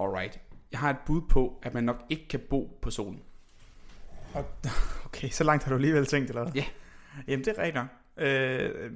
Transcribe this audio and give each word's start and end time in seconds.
Alright. 0.00 0.40
Jeg 0.72 0.80
har 0.80 0.90
et 0.90 0.96
bud 1.06 1.20
på, 1.28 1.60
at 1.62 1.74
man 1.74 1.84
nok 1.84 1.96
ikke 2.08 2.28
kan 2.28 2.40
bo 2.50 2.78
på 2.82 2.90
solen. 2.90 3.22
Okay, 5.04 5.28
så 5.30 5.44
langt 5.44 5.64
har 5.64 5.68
du 5.70 5.74
alligevel 5.74 6.06
tænkt, 6.06 6.28
eller 6.30 6.42
hvad? 6.42 6.52
Ja. 6.54 6.64
Jamen, 7.28 7.44
det 7.44 7.58
er 7.58 7.62
rigtigt 7.62 7.74
nok. 7.74 7.86
Øh, 8.26 8.92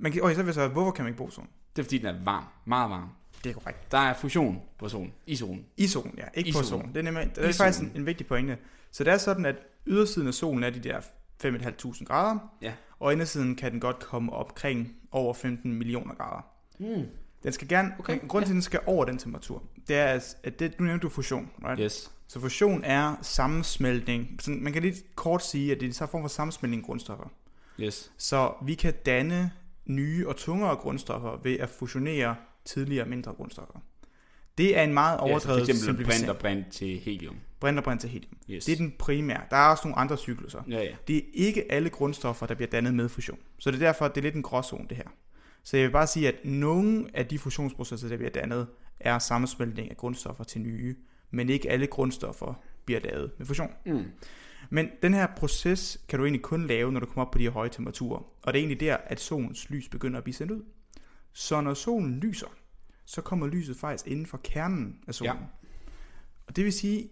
man 0.00 0.12
kan, 0.12 0.22
okay, 0.22 0.34
så 0.34 0.40
vil 0.40 0.46
jeg 0.46 0.54
så, 0.54 0.68
hvorfor 0.68 0.90
kan 0.90 1.04
man 1.04 1.12
ikke 1.12 1.18
bo 1.18 1.30
sådan? 1.30 1.50
Det 1.76 1.82
er 1.82 1.84
fordi, 1.84 1.98
den 1.98 2.06
er 2.06 2.24
varm. 2.24 2.44
Meget 2.64 2.90
varm. 2.90 3.08
Det 3.44 3.50
er 3.50 3.54
korrekt. 3.54 3.92
Der 3.92 3.98
er 3.98 4.14
fusion 4.14 4.62
på 4.78 4.88
solen. 4.88 5.12
I 5.26 5.36
solen. 5.36 5.66
I 5.76 5.86
solen, 5.86 6.14
ja. 6.18 6.24
Ikke 6.34 6.48
I 6.48 6.52
på 6.52 6.56
solen. 6.58 6.68
solen. 6.68 6.88
Det 6.88 6.96
er, 6.96 7.02
nemlig, 7.02 7.30
det 7.36 7.44
er 7.44 7.48
I 7.48 7.52
faktisk 7.52 7.80
en, 7.80 7.86
solen. 7.88 8.00
en 8.00 8.06
vigtig 8.06 8.26
pointe. 8.26 8.58
Så 8.90 9.04
det 9.04 9.12
er 9.12 9.18
sådan, 9.18 9.46
at 9.46 9.56
ydersiden 9.86 10.28
af 10.28 10.34
solen 10.34 10.64
er 10.64 10.70
de 10.70 10.80
der 10.80 11.00
5.500 11.44 12.04
grader, 12.04 12.38
Ja. 12.62 12.72
og 13.00 13.12
indersiden 13.12 13.56
kan 13.56 13.72
den 13.72 13.80
godt 13.80 13.98
komme 13.98 14.32
omkring 14.32 14.96
over 15.10 15.34
15 15.34 15.74
millioner 15.74 16.14
grader. 16.14 16.42
Mm. 16.78 17.06
Den 17.42 17.52
skal 17.52 17.68
gerne, 17.68 17.94
Okay, 17.98 18.20
grunden 18.28 18.46
til, 18.46 18.52
at 18.52 18.54
den 18.54 18.62
skal 18.62 18.80
over 18.86 19.04
den 19.04 19.18
temperatur, 19.18 19.62
det 19.88 19.96
er, 19.96 20.34
at 20.42 20.58
det, 20.58 20.80
nu 20.80 20.86
nævnte 20.86 21.02
du 21.02 21.08
fusion, 21.08 21.50
right? 21.64 21.80
Yes. 21.80 22.10
Så 22.26 22.40
fusion 22.40 22.84
er 22.84 23.16
sammensmeltning. 23.22 24.36
Sådan, 24.40 24.62
man 24.62 24.72
kan 24.72 24.82
lige 24.82 24.96
kort 25.14 25.44
sige, 25.44 25.72
at 25.72 25.80
det 25.80 25.86
er 25.86 26.02
en 26.04 26.08
form 26.08 26.22
for 26.22 26.28
sammensmeltning 26.28 26.82
af 26.82 26.86
grundstoffer. 26.86 27.32
Yes. 27.80 28.12
Så 28.18 28.52
vi 28.62 28.74
kan 28.74 28.94
danne 29.06 29.50
nye 29.86 30.28
og 30.28 30.36
tungere 30.36 30.76
grundstoffer 30.76 31.40
ved 31.42 31.58
at 31.58 31.68
fusionere 31.68 32.36
tidligere 32.64 33.06
mindre 33.06 33.32
grundstoffer. 33.32 33.80
Det 34.58 34.78
er 34.78 34.82
en 34.82 34.94
meget 34.94 35.12
Ja, 35.12 35.16
så 35.16 35.20
for 35.20 35.30
overdrevet 35.30 35.70
eksempel 35.70 36.04
brint 36.04 36.28
og 36.28 36.36
brint 36.36 36.72
til 36.72 36.98
helium. 36.98 37.36
Brint 37.60 37.78
og 37.78 37.84
brint 37.84 38.00
til 38.00 38.10
helium. 38.10 38.32
Yes. 38.50 38.64
Det 38.64 38.72
er 38.72 38.76
den 38.76 38.94
primære. 38.98 39.40
Der 39.50 39.56
er 39.56 39.68
også 39.68 39.88
nogle 39.88 39.98
andre 39.98 40.16
cykluser. 40.16 40.62
Ja, 40.68 40.82
ja. 40.82 40.94
Det 41.08 41.16
er 41.16 41.20
ikke 41.32 41.72
alle 41.72 41.90
grundstoffer, 41.90 42.46
der 42.46 42.54
bliver 42.54 42.70
dannet 42.70 42.94
med 42.94 43.08
fusion. 43.08 43.38
Så 43.58 43.70
det 43.70 43.82
er 43.82 43.86
derfor, 43.86 44.04
at 44.04 44.14
det 44.14 44.20
er 44.20 44.22
lidt 44.22 44.34
en 44.34 44.42
gråzone, 44.42 44.86
det 44.88 44.96
her. 44.96 45.04
Så 45.62 45.76
jeg 45.76 45.86
vil 45.86 45.92
bare 45.92 46.06
sige, 46.06 46.28
at 46.28 46.44
nogle 46.44 47.10
af 47.14 47.26
de 47.26 47.38
fusionsprocesser, 47.38 48.08
der 48.08 48.16
bliver 48.16 48.30
dannet, 48.30 48.66
er 49.00 49.18
sammensmeltning 49.18 49.90
af 49.90 49.96
grundstoffer 49.96 50.44
til 50.44 50.60
nye, 50.60 50.96
men 51.30 51.48
ikke 51.48 51.70
alle 51.70 51.86
grundstoffer 51.86 52.54
bliver 52.84 53.00
lavet 53.00 53.30
med 53.38 53.46
fusion. 53.46 53.70
Mm. 53.86 54.04
Men 54.70 54.88
den 55.02 55.14
her 55.14 55.26
proces 55.36 56.00
kan 56.08 56.18
du 56.18 56.24
egentlig 56.24 56.42
kun 56.42 56.66
lave, 56.66 56.92
når 56.92 57.00
du 57.00 57.06
kommer 57.06 57.24
op 57.24 57.30
på 57.30 57.38
de 57.38 57.42
her 57.42 57.50
høje 57.50 57.68
temperaturer. 57.68 58.18
Og 58.42 58.52
det 58.52 58.58
er 58.58 58.60
egentlig 58.60 58.80
der, 58.80 58.96
at 58.96 59.20
solens 59.20 59.70
lys 59.70 59.88
begynder 59.88 60.18
at 60.18 60.24
blive 60.24 60.34
sendt 60.34 60.52
ud. 60.52 60.62
Så 61.32 61.60
når 61.60 61.74
solen 61.74 62.20
lyser, 62.20 62.46
så 63.04 63.20
kommer 63.22 63.46
lyset 63.46 63.76
faktisk 63.76 64.06
inden 64.06 64.26
for 64.26 64.40
kernen 64.44 64.98
af 65.06 65.14
solen. 65.14 65.34
Ja. 65.34 65.40
Og 66.46 66.56
det 66.56 66.64
vil 66.64 66.72
sige, 66.72 67.08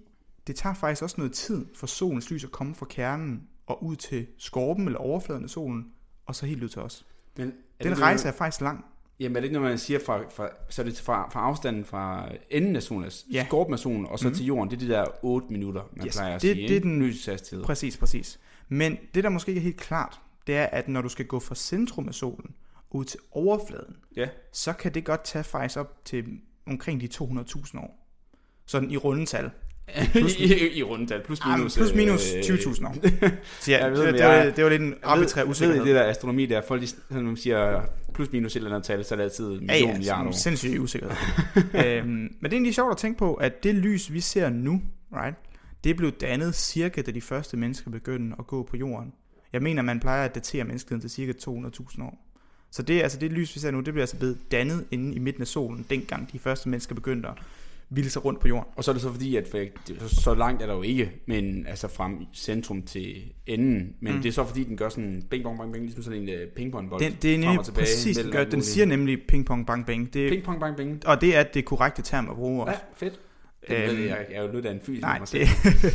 det 0.46 0.56
tager 0.56 0.74
faktisk 0.74 1.02
også 1.02 1.14
noget 1.18 1.32
tid 1.32 1.66
for 1.74 1.86
solens 1.86 2.30
lys 2.30 2.44
at 2.44 2.50
komme 2.50 2.74
fra 2.74 2.86
kernen 2.90 3.48
og 3.66 3.84
ud 3.84 3.96
til 3.96 4.26
skorpen 4.38 4.86
eller 4.86 4.98
overfladen 4.98 5.44
af 5.44 5.50
solen, 5.50 5.92
og 6.26 6.34
så 6.34 6.46
helt 6.46 6.62
ud 6.62 6.68
til 6.68 6.82
os. 6.82 7.06
Men 7.38 7.48
er 7.78 7.84
Den 7.84 7.92
det 7.92 8.00
rejse 8.02 8.24
noget, 8.24 8.34
er 8.34 8.38
faktisk 8.38 8.60
lang. 8.60 8.84
Jamen 9.20 9.36
er 9.36 9.40
det 9.40 9.44
ikke, 9.44 9.58
når 9.60 9.68
man 9.68 9.78
siger, 9.78 10.00
fra, 10.06 10.20
fra, 10.30 10.48
så 10.68 10.82
er 10.82 10.86
det 10.86 11.00
fra, 11.00 11.28
fra 11.30 11.40
afstanden 11.40 11.84
fra 11.84 12.28
enden 12.50 12.76
af 12.76 12.82
solen, 12.82 13.04
altså 13.04 13.24
Ja. 13.32 13.44
skorpen 13.46 13.72
af 13.72 13.78
solen, 13.78 14.06
og 14.06 14.18
så 14.18 14.28
Mhm. 14.28 14.36
til 14.36 14.46
jorden, 14.46 14.70
det 14.70 14.76
er 14.76 14.80
de 14.80 14.88
der 14.92 15.04
8 15.22 15.46
minutter, 15.52 15.82
man 15.96 16.06
Yes, 16.06 16.16
plejer 16.16 16.34
at 16.34 16.42
det- 16.42 16.54
sige. 16.56 16.68
det 16.68 16.76
er 16.76 16.80
den- 16.80 17.02
Lyshastighed. 17.02 17.64
Præcis, 17.64 17.96
præcis. 17.96 18.40
Men 18.68 18.96
det, 19.14 19.24
der 19.24 19.30
måske 19.30 19.48
ikke 19.48 19.58
er 19.58 19.62
helt 19.62 19.76
klart, 19.76 20.20
det 20.46 20.56
er, 20.56 20.66
at 20.66 20.88
når 20.88 21.02
du 21.02 21.08
skal 21.08 21.26
gå 21.26 21.38
fra 21.40 21.54
centrum 21.54 22.08
af 22.08 22.14
solen 22.14 22.54
ud 22.90 23.04
til 23.04 23.20
overfladen, 23.30 23.96
Ja. 24.16 24.28
så 24.52 24.72
kan 24.72 24.94
det 24.94 25.04
godt 25.04 25.24
tage 25.24 25.44
faktisk 25.44 25.78
op 25.78 26.04
til 26.04 26.24
omkring 26.66 27.00
de 27.00 27.06
200.000 27.06 27.80
år. 27.80 28.06
Sådan 28.66 28.90
i 28.90 28.96
rundetal. 28.96 29.50
Plus- 30.12 30.36
I, 30.38 30.44
i, 30.54 30.78
I 30.78 30.82
rundetal. 30.82 31.22
Plus 31.24 31.40
Ah, 31.44 31.58
minus. 31.58 31.76
plus 31.76 31.94
minus 31.94 32.34
øh, 32.34 32.40
20.000 32.40 32.86
år. 32.86 32.94
Så 33.60 33.70
ja, 33.70 33.84
Jeg 33.84 33.92
ved, 33.92 34.06
det, 34.06 34.14
det, 34.14 34.24
var, 34.24 34.32
jeg- 34.32 34.56
det 34.56 34.64
var 34.64 34.70
lidt 34.70 34.82
en 34.82 34.94
arbitrær 35.02 35.42
ved, 35.42 35.46
ved 35.46 35.48
I 35.48 35.50
usikkerhed. 35.50 35.84
det 35.86 35.94
der 35.94 36.02
astronomi 36.02 36.46
der, 36.46 36.60
folk 36.68 36.82
når 37.10 37.20
man 37.22 37.36
siger 37.36 37.82
plus 38.14 38.32
minus 38.32 38.52
et 38.52 38.56
eller 38.60 38.70
andet 38.70 38.86
tal, 38.86 39.04
så 39.04 39.14
er 39.14 39.16
det 39.16 39.24
altid 39.24 39.52
Ja, 39.52 39.60
million 39.60 39.90
ja, 39.90 39.96
milliarder 39.96 40.06
sådan 40.22 40.28
år. 40.28 40.32
sindssygt 40.32 40.78
usikkerhed. 40.78 41.16
øhm, 41.86 42.06
men 42.08 42.28
det 42.42 42.46
er 42.46 42.52
egentlig 42.52 42.74
sjovt 42.74 42.90
at 42.90 42.96
tænke 42.96 43.18
på, 43.18 43.34
at 43.34 43.64
det 43.64 43.74
lys, 43.74 44.12
vi 44.12 44.20
ser 44.20 44.50
nu, 44.50 44.82
right, 45.16 45.36
det 45.84 45.96
blev 45.96 46.12
dannet 46.12 46.54
cirka, 46.54 47.02
da 47.02 47.10
de 47.10 47.20
første 47.20 47.56
mennesker 47.56 47.90
begyndte 47.90 48.36
at 48.38 48.46
gå 48.46 48.62
på 48.62 48.76
jorden. 48.76 49.12
Jeg 49.52 49.62
mener, 49.62 49.82
man 49.82 50.00
plejer 50.00 50.24
at 50.24 50.34
datere 50.34 50.64
menneskeheden 50.64 51.00
til 51.00 51.10
cirka 51.10 51.32
200.000 51.32 52.02
år. 52.02 52.24
Så 52.70 52.82
det, 52.82 53.02
altså 53.02 53.18
det 53.18 53.32
lys, 53.32 53.54
vi 53.54 53.60
ser 53.60 53.70
nu, 53.70 53.80
det 53.80 53.92
bliver 53.94 54.02
altså 54.02 54.16
blevet 54.16 54.38
dannet 54.52 54.84
inde 54.90 55.14
i 55.14 55.18
midten 55.18 55.42
af 55.42 55.46
solen, 55.46 55.86
dengang 55.90 56.32
de 56.32 56.38
første 56.38 56.68
mennesker 56.68 56.94
begyndte 56.94 57.28
at 57.28 57.34
ville 57.90 58.10
sig 58.10 58.24
rundt 58.24 58.40
på 58.40 58.48
jorden. 58.48 58.64
Og 58.76 58.84
så 58.84 58.90
er 58.90 58.92
det 58.92 59.02
så 59.02 59.12
fordi, 59.12 59.36
at 59.36 59.48
for, 59.50 59.58
det, 59.58 60.02
så, 60.06 60.34
langt 60.34 60.62
er 60.62 60.66
der 60.66 60.74
jo 60.74 60.82
ikke, 60.82 61.12
men 61.26 61.66
altså 61.66 61.88
fra 61.88 62.10
centrum 62.34 62.82
til 62.82 63.22
enden. 63.46 63.94
Men 64.00 64.14
Mm. 64.14 64.22
det 64.22 64.28
er 64.28 64.32
så 64.32 64.44
fordi, 64.44 64.64
den 64.64 64.76
gør 64.76 64.88
sådan 64.88 65.22
bing 65.30 65.42
bong 65.44 65.58
bang 65.58 65.72
bang, 65.72 65.84
ligesom 65.84 66.02
sådan 66.02 66.22
en 66.22 66.28
uh, 66.28 66.48
pingpongbold. 66.56 67.00
Den, 67.00 67.16
det 67.22 67.34
er 67.34 67.38
nemlig 67.38 67.64
tilbage 67.64 67.82
præcis, 67.82 68.16
den 68.18 68.30
gør. 68.32 68.44
Den 68.44 68.62
siger 68.62 68.86
nemlig 68.86 69.18
ping 69.28 69.46
pong 69.46 69.66
bang 69.66 69.86
bang. 69.86 70.14
Det, 70.14 70.30
Ping 70.30 70.42
pong 70.44 70.60
bang 70.60 70.76
bang. 70.76 71.06
og 71.06 71.20
det 71.20 71.36
er 71.36 71.42
det 71.42 71.64
korrekte 71.64 72.02
term 72.02 72.30
at 72.30 72.36
bruge 72.36 72.64
også. 72.64 72.78
Ja, 73.00 73.06
fedt. 73.06 73.20
Det 73.68 73.90
Øhm, 73.90 74.00
jeg, 74.06 74.26
jeg 74.30 74.36
er 74.38 74.42
jo 74.42 74.52
lidt 74.52 74.66
af 74.66 74.72
en 74.72 74.80
fysiker 74.80 75.06
Nej, 75.06 75.18
mig 75.18 75.28
det, 75.32 75.48
selv. 75.48 75.92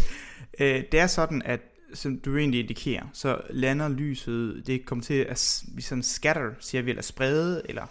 øh, 0.60 0.84
det 0.92 1.00
er 1.00 1.08
sådan, 1.08 1.42
at 1.46 1.60
som 1.94 2.18
du 2.20 2.38
egentlig 2.38 2.60
indikerer, 2.60 3.04
så 3.14 3.42
lander 3.50 3.90
lyset, 3.90 4.64
det 4.68 4.86
kommer 4.86 5.04
til 5.04 5.14
at 5.14 5.64
ligesom 5.74 6.02
scatter, 6.02 6.50
siger 6.60 6.82
vi, 6.82 6.90
eller 6.90 7.02
sprede, 7.04 7.62
eller 7.70 7.84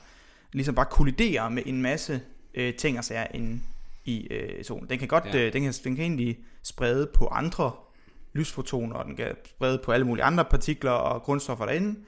ligesom 0.53 0.75
bare 0.75 0.87
kollidere 0.91 1.51
med 1.51 1.62
en 1.67 1.83
masse 1.83 2.21
øh, 2.55 2.75
ting 2.75 2.99
og 2.99 3.05
sager 3.05 3.27
inde 3.35 3.61
i 4.05 4.27
øh, 4.31 4.65
solen. 4.65 4.91
Den 4.91 4.99
kan 4.99 5.09
godt, 5.09 5.25
Ja. 5.25 5.47
øh, 5.47 5.53
den, 5.53 5.63
kan, 5.63 5.73
den 5.85 5.97
kan 5.97 6.03
egentlig 6.05 6.39
sprede 6.63 7.11
på 7.15 7.27
andre 7.27 7.73
lysfotoner, 8.33 8.95
og 8.95 9.05
den 9.05 9.17
kan 9.17 9.37
sprede 9.45 9.79
på 9.85 9.93
alle 9.93 10.07
mulige 10.07 10.25
andre 10.25 10.45
partikler 10.45 10.91
og 10.91 11.23
grundstoffer 11.23 11.67
derinde, 11.67 12.01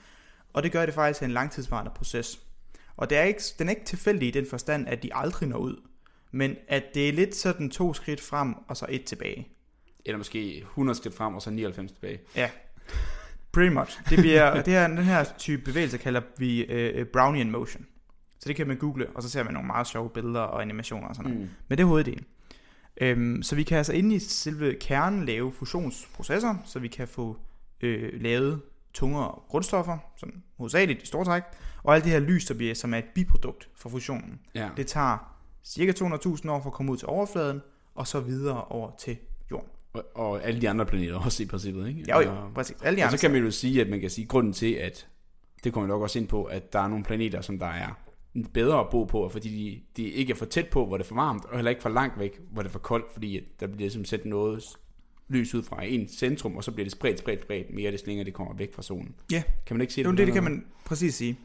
og 0.53 0.63
det 0.63 0.73
gør 0.73 0.87
det 0.87 0.95
faktisk 0.95 1.23
en 1.23 1.31
langtidsvarende 1.31 1.93
proces. 1.97 2.41
Og 2.97 3.11
det 3.11 3.19
er 3.19 3.23
ikke, 3.23 3.43
den 3.59 3.67
er 3.69 3.71
ikke 3.71 3.85
tilfældig 3.85 4.29
i 4.29 4.31
den 4.31 4.47
forstand, 4.51 4.89
at 4.89 5.03
de 5.03 5.15
aldrig 5.15 5.49
når 5.49 5.57
ud, 5.59 5.77
men 6.33 6.57
at 6.69 6.85
det 6.95 7.09
er 7.09 7.13
lidt 7.13 7.35
sådan 7.37 7.71
to 7.71 7.95
skridt 7.95 8.21
frem, 8.21 8.55
og 8.69 8.77
så 8.77 8.87
et 8.89 9.05
tilbage. 9.05 9.49
Eller 10.05 10.19
måske 10.19 10.59
100 10.59 10.97
skridt 10.99 11.15
frem, 11.15 11.35
og 11.35 11.43
så 11.43 11.51
99 11.51 11.93
tilbage. 11.93 12.21
Ja, 12.37 12.51
pretty 13.53 13.73
much. 13.75 14.01
Det 14.11 14.19
bliver, 14.19 14.63
det 14.63 14.73
her, 14.73 14.89
den 14.89 14.99
her 14.99 15.25
type 15.39 15.63
bevægelse 15.63 15.99
kalder 15.99 16.21
vi 16.39 16.65
øh, 16.65 17.07
Brownian 17.07 17.51
motion. 17.51 17.87
Så 18.45 18.49
det 18.49 18.57
kan 18.57 18.69
man 18.69 18.77
google, 18.77 19.07
og 19.15 19.23
så 19.23 19.29
ser 19.31 19.43
man 19.43 19.53
nogle 19.53 19.67
meget 19.67 19.87
sjove 19.87 20.11
billeder 20.11 20.41
og 20.41 20.63
animationer 20.63 21.09
og 21.09 21.15
sådan 21.15 21.31
noget. 21.31 21.45
Mm. 21.47 21.51
Men 21.69 21.79
det 21.79 21.85
er 21.85 21.89
hoveddelen. 21.89 22.25
Øhm, 23.01 23.43
så 23.43 23.57
vi 23.57 23.63
kan 23.63 23.79
altså 23.79 23.93
inde 23.93 24.15
i 24.15 24.19
selve 24.19 24.75
kernen 24.81 25.25
lave 25.25 25.53
fusionsprocesser, 25.53 26.55
så 26.65 26.79
vi 26.79 26.89
kan 26.89 27.09
få 27.09 27.37
øh, 27.81 28.23
lavet 28.23 28.61
tungere 28.95 29.39
grundstoffer, 29.49 29.99
sådan 30.17 30.43
hovedsageligt 30.59 31.03
i 31.03 31.07
store 31.07 31.25
træk, 31.25 31.43
og 31.83 31.95
alt 31.95 32.05
det 32.05 32.13
her 32.13 32.21
lys, 32.21 32.45
der 32.45 32.55
bliver, 32.55 32.75
som 32.75 32.95
er 32.95 32.99
et 32.99 33.05
biprodukt 33.15 33.69
fra 33.77 33.89
fusionen. 33.91 34.41
Ja. 34.55 34.69
Det 34.77 34.87
tager 34.87 35.37
cirka 35.65 35.93
200.000 35.93 36.51
år 36.51 36.61
for 36.61 36.67
at 36.67 36.73
komme 36.73 36.93
ud 36.93 36.97
til 36.97 37.09
overfladen, 37.09 37.61
og 37.95 38.07
så 38.07 38.21
videre 38.21 38.65
over 38.65 38.91
til 38.99 39.17
jorden. 39.51 39.69
Og, 39.93 40.05
og 40.15 40.45
alle 40.45 40.61
de 40.61 40.69
andre 40.71 40.87
planeter 40.87 41.15
også 41.19 41.43
i 41.43 41.47
princippet, 41.47 41.89
ikke? 41.89 42.05
Ja, 42.09 42.21
jo, 42.21 42.31
Og- 42.31 42.51
præcis. 42.55 42.77
Alle 42.83 42.97
de 42.97 43.03
Og 43.03 43.07
andre 43.07 43.19
så 43.19 43.21
kan 43.27 43.31
man 43.31 43.45
jo 43.45 43.51
sige, 43.51 43.81
at 43.81 43.89
man 43.89 44.01
kan 44.01 44.11
sige, 44.11 44.27
grunden 44.27 44.53
til, 44.53 44.73
at 44.73 45.07
det 45.65 45.73
kommer 45.73 45.87
vi 45.87 45.89
nok 45.89 46.03
også 46.03 46.19
ind 46.19 46.29
på, 46.29 46.45
at 46.45 46.73
der 46.73 46.79
er 46.79 46.89
nogle 46.89 47.05
planeter, 47.05 47.41
som 47.41 47.59
der 47.59 47.67
er 47.67 47.89
bedre 48.53 48.81
at 48.81 48.87
bo 48.91 49.05
på, 49.05 49.29
fordi 49.29 49.49
de, 49.97 50.03
de 50.03 50.09
ikke 50.09 50.31
er 50.31 50.37
for 50.37 50.45
tæt 50.45 50.69
på, 50.69 50.87
hvor 50.87 50.97
det 50.97 51.05
er 51.05 51.09
for 51.09 51.15
varmt, 51.15 51.45
og 51.45 51.57
heller 51.57 51.71
ikke 51.71 51.83
for 51.83 51.89
langt 51.89 52.19
væk, 52.19 52.41
hvor 52.53 52.63
det 52.63 52.69
er 52.69 52.73
for 52.73 52.79
koldt, 52.79 53.13
fordi 53.13 53.41
der 53.61 53.67
bliver 53.67 53.79
ligesom 53.79 54.05
sendt 54.05 54.25
noget 54.25 54.65
lys 55.29 55.55
ud 55.55 55.63
fra 55.63 55.85
en 55.85 56.09
centrum, 56.09 56.57
og 56.57 56.65
så 56.65 56.73
bliver 56.73 56.85
det 56.85 56.93
spredt, 56.93 57.19
spredt, 57.19 57.43
spredt 57.43 57.75
mere, 57.75 57.93
des 57.93 58.07
længere 58.07 58.25
det 58.25 58.35
kommer 58.35 58.55
væk 58.55 58.75
fra 58.75 58.83
solen. 58.83 59.15
Ja. 59.33 59.43
Kan 59.67 59.77
man 59.77 59.81
ikke 59.81 59.93
sige 59.93 60.05
Jo, 60.05 60.11
det? 60.11 60.19
det, 60.19 60.27
det 60.27 60.35
kan 60.35 60.45
man 60.45 60.65
præcis 60.85 61.15
sige. 61.15 61.39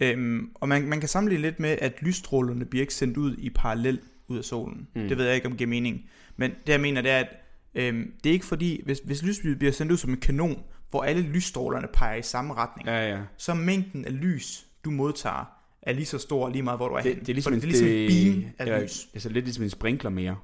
Øhm, 0.00 0.50
og 0.54 0.68
man, 0.68 0.88
man 0.88 1.00
kan 1.00 1.08
sammenligne 1.08 1.42
lidt 1.42 1.60
med, 1.60 1.78
at 1.80 2.02
lysstrålerne 2.02 2.64
bliver 2.64 2.80
ikke 2.80 2.94
sendt 2.94 3.16
ud 3.16 3.36
i 3.38 3.50
parallel 3.50 4.00
ud 4.28 4.38
af 4.38 4.44
solen. 4.44 4.88
Mm. 4.94 5.08
Det 5.08 5.18
ved 5.18 5.24
jeg 5.24 5.34
ikke, 5.34 5.46
om 5.46 5.52
det 5.52 5.58
giver 5.58 5.70
mening. 5.70 6.10
Men 6.36 6.50
det 6.66 6.72
jeg 6.72 6.80
mener, 6.80 7.02
det 7.02 7.10
er, 7.10 7.18
at 7.18 7.28
øhm, 7.74 8.12
det 8.24 8.30
er 8.30 8.34
ikke 8.34 8.46
fordi, 8.46 8.82
hvis, 8.84 8.98
hvis 8.98 9.22
lyset 9.22 9.58
bliver 9.58 9.72
sendt 9.72 9.92
ud 9.92 9.96
som 9.96 10.10
en 10.10 10.16
kanon, 10.20 10.62
hvor 10.90 11.02
alle 11.02 11.22
lysstrålerne 11.22 11.88
peger 11.92 12.16
i 12.16 12.22
samme 12.22 12.54
retning, 12.54 12.88
ja. 12.88 13.08
Ja, 13.08 13.20
så 13.36 13.54
mængden 13.54 14.04
af 14.04 14.20
lys, 14.20 14.66
du 14.84 14.90
modtager, 14.90 15.44
er 15.86 15.92
lige 15.92 16.06
så 16.06 16.18
stor 16.18 16.48
lige 16.48 16.62
meget, 16.62 16.78
hvor 16.78 16.88
du 16.88 16.94
er 16.94 17.00
Det, 17.00 17.20
det 17.20 17.28
er 17.28 17.32
ligesom, 17.34 17.52
For 17.52 17.60
det 17.60 17.64
er 17.64 17.68
ligesom 17.68 17.88
en 17.88 18.42
beam 18.42 18.52
af 18.58 18.66
ja, 18.66 18.82
lys. 18.82 19.06
Det 19.12 19.16
er 19.16 19.20
så 19.20 19.28
lidt 19.28 19.44
ligesom 19.44 19.64
en 19.64 19.70
sprinkler 19.70 20.10
mere. 20.10 20.36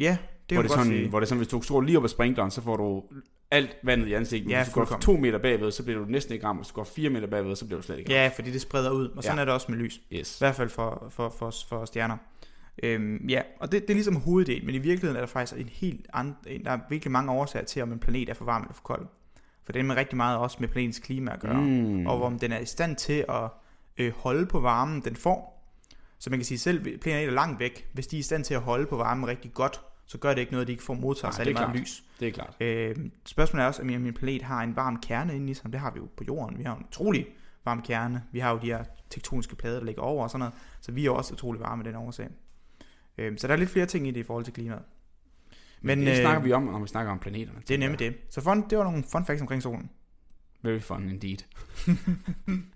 Ja, 0.00 0.16
det 0.48 0.56
hvor, 0.56 0.62
det 0.62 0.70
sådan, 0.70 0.86
sige. 0.86 1.08
hvor 1.08 1.20
det 1.20 1.26
er 1.26 1.28
sådan, 1.28 1.38
hvis 1.38 1.48
du 1.48 1.62
står 1.62 1.80
lige 1.80 1.98
op 1.98 2.04
ad 2.04 2.08
sprinkleren, 2.08 2.50
så 2.50 2.62
får 2.62 2.76
du 2.76 3.02
alt 3.50 3.76
vandet 3.82 4.08
i 4.08 4.12
ansigtet. 4.12 4.50
Ja, 4.50 4.64
hvis 4.64 4.74
du 4.74 4.84
går 4.84 4.98
to 5.00 5.16
meter 5.16 5.38
bagved, 5.38 5.70
så 5.70 5.82
bliver 5.82 5.98
du 5.98 6.06
næsten 6.08 6.34
ikke 6.34 6.46
ramt. 6.46 6.58
Hvis 6.58 6.68
du 6.68 6.74
går 6.74 6.84
fire 6.84 7.10
meter 7.10 7.26
bagved, 7.26 7.56
så 7.56 7.66
bliver 7.66 7.80
du 7.80 7.86
slet 7.86 7.98
ikke 7.98 8.10
ramt. 8.10 8.16
Ja, 8.16 8.30
fordi 8.36 8.50
det 8.50 8.60
spreder 8.60 8.90
ud, 8.90 9.08
og 9.08 9.22
sådan 9.22 9.36
Ja. 9.36 9.40
er 9.40 9.44
det 9.44 9.54
også 9.54 9.66
med 9.68 9.78
lys. 9.78 10.00
Yes. 10.12 10.36
I 10.36 10.44
hvert 10.44 10.54
fald 10.54 10.68
for, 10.68 11.06
for, 11.10 11.34
for, 11.38 11.54
for 11.68 11.84
stjerner. 11.84 12.16
Øhm, 12.82 13.26
ja, 13.28 13.42
og 13.60 13.72
det, 13.72 13.82
det 13.82 13.90
er 13.90 13.94
ligesom 13.94 14.16
hoveddelen, 14.16 14.66
men 14.66 14.74
i 14.74 14.78
virkeligheden 14.78 15.16
er 15.16 15.20
der 15.20 15.26
faktisk 15.26 15.60
en 15.60 15.68
helt 15.72 16.06
anden, 16.14 16.34
der 16.64 16.70
er 16.70 16.78
virkelig 16.90 17.12
mange 17.12 17.32
årsager 17.32 17.64
til, 17.64 17.82
om 17.82 17.92
en 17.92 17.98
planet 17.98 18.28
er 18.28 18.34
for 18.34 18.44
varm 18.44 18.62
eller 18.62 18.74
for 18.74 18.82
kold. 18.82 19.06
For 19.64 19.72
det 19.72 19.80
er 19.80 19.84
med 19.84 19.96
rigtig 19.96 20.16
meget 20.16 20.38
også 20.38 20.56
med 20.60 20.68
planetens 20.68 20.98
klima 20.98 21.32
at 21.32 21.40
gøre, 21.40 21.60
mm. 21.60 22.06
og 22.06 22.22
om 22.22 22.38
den 22.38 22.52
er 22.52 22.58
i 22.58 22.66
stand 22.66 22.96
til 22.96 23.24
at 23.28 23.48
øh, 23.98 24.12
holde 24.16 24.46
på 24.46 24.60
varmen, 24.60 25.04
den 25.04 25.16
får. 25.16 25.54
Så 26.18 26.30
man 26.30 26.38
kan 26.38 26.44
sige 26.46 26.58
selv, 26.58 26.98
planeter 26.98 27.30
er 27.30 27.34
langt 27.34 27.60
væk, 27.60 27.88
hvis 27.92 28.06
de 28.06 28.16
er 28.16 28.20
i 28.20 28.22
stand 28.22 28.44
til 28.44 28.54
at 28.54 28.60
holde 28.60 28.86
på 28.86 28.96
varmen 28.96 29.26
rigtig 29.26 29.52
godt, 29.52 29.80
så 30.06 30.18
gør 30.18 30.34
det 30.34 30.40
ikke 30.40 30.52
noget, 30.52 30.64
at 30.64 30.66
de 30.66 30.72
ikke 30.72 30.84
får 30.84 30.94
modtaget 30.94 31.34
særlig 31.34 31.52
meget 31.52 31.76
lys. 31.76 32.04
Det 32.20 32.28
er 32.28 32.32
klart. 32.32 32.56
Øh, 32.60 32.96
spørgsmålet 33.26 33.62
er 33.62 33.66
også, 33.66 33.82
om 33.82 33.86
min 33.86 34.14
planet 34.14 34.42
har 34.42 34.62
en 34.62 34.76
varm 34.76 35.00
kerne 35.00 35.36
inde 35.36 35.50
i 35.50 35.54
sig. 35.54 35.72
Det 35.72 35.80
har 35.80 35.90
vi 35.90 35.98
jo 35.98 36.08
på 36.16 36.24
jorden. 36.24 36.58
Vi 36.58 36.62
har 36.62 36.76
en 36.76 36.84
utrolig 36.88 37.26
varm 37.64 37.82
kerne. 37.82 38.22
Vi 38.32 38.38
har 38.38 38.50
jo 38.50 38.58
de 38.58 38.66
her 38.66 38.84
tektoniske 39.10 39.56
plader, 39.56 39.78
der 39.78 39.86
ligger 39.86 40.02
over 40.02 40.22
og 40.22 40.30
sådan 40.30 40.38
noget. 40.38 40.54
Så 40.80 40.92
vi 40.92 41.06
er 41.06 41.10
også 41.10 41.32
utrolig 41.32 41.60
varme 41.60 41.80
af 41.80 41.84
den 41.84 41.94
årsag. 41.94 42.28
Øhm, 43.18 43.38
så 43.38 43.46
der 43.46 43.52
er 43.52 43.56
lidt 43.58 43.70
flere 43.70 43.86
ting 43.86 44.08
i 44.08 44.10
det 44.10 44.20
i 44.20 44.22
forhold 44.22 44.44
til 44.44 44.54
klimaet. 44.54 44.82
Men, 45.80 45.98
Men 45.98 46.06
det 46.06 46.12
øh, 46.12 46.20
snakker 46.20 46.42
vi 46.42 46.52
om, 46.52 46.62
når 46.62 46.78
vi 46.78 46.86
snakker 46.86 47.12
om 47.12 47.18
planeterne. 47.18 47.62
det 47.68 47.74
er 47.74 47.78
nemlig 47.78 47.98
det. 47.98 48.14
Så 48.30 48.40
fun, 48.40 48.68
det 48.70 48.78
var 48.78 48.84
nogle 48.84 49.04
fun 49.12 49.24
facts 49.26 49.40
omkring 49.40 49.62
solen. 49.62 49.90
Very 50.62 50.80
fun 50.80 51.08
indeed. 51.08 51.38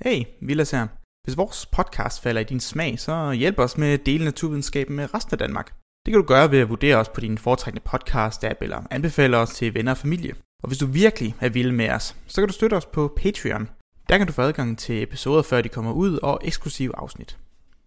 Hey, 0.00 0.24
Vilas 0.40 0.70
her. 0.70 0.86
Hvis 1.24 1.36
vores 1.36 1.66
podcast 1.66 2.22
falder 2.22 2.40
i 2.40 2.44
din 2.44 2.60
smag, 2.60 2.98
så 2.98 3.32
hjælp 3.32 3.58
os 3.58 3.78
med 3.78 3.92
at 3.92 4.06
dele 4.06 4.24
naturvidenskaben 4.24 4.96
med 4.96 5.14
resten 5.14 5.34
af 5.34 5.38
Danmark. 5.38 5.74
Det 6.06 6.12
kan 6.12 6.20
du 6.20 6.26
gøre 6.26 6.50
ved 6.50 6.58
at 6.58 6.68
vurdere 6.68 6.96
os 6.96 7.08
på 7.08 7.20
din 7.20 7.38
foretrækkende 7.38 7.88
podcast-app 7.88 8.56
eller 8.60 8.86
anbefale 8.90 9.36
os 9.36 9.50
til 9.50 9.74
venner 9.74 9.92
og 9.92 9.98
familie. 9.98 10.34
Og 10.62 10.68
hvis 10.68 10.78
du 10.78 10.86
virkelig 10.86 11.34
er 11.40 11.48
vild 11.48 11.72
med 11.72 11.90
os, 11.90 12.16
så 12.26 12.40
kan 12.40 12.48
du 12.48 12.54
støtte 12.54 12.74
os 12.74 12.86
på 12.86 13.12
Patreon. 13.16 13.68
Der 14.08 14.18
kan 14.18 14.26
du 14.26 14.32
få 14.32 14.42
adgang 14.42 14.78
til 14.78 15.02
episoder, 15.02 15.42
før 15.42 15.60
de 15.60 15.68
kommer 15.68 15.92
ud, 15.92 16.18
og 16.22 16.40
eksklusive 16.44 16.96
afsnit. 16.96 17.38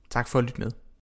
Tak 0.09 0.27
for 0.27 0.39
at 0.39 0.45
lytte 0.45 0.61
med. 0.61 0.71